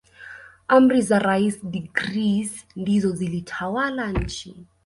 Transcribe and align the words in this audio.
Amri 0.77 1.01
za 1.01 1.19
rais 1.19 1.59
decrees 1.65 2.65
ndizo 2.75 3.09
zilizotawala 3.11 4.11
nchi 4.11 4.55